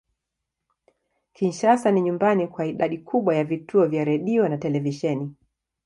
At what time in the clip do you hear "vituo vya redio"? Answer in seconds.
3.43-4.49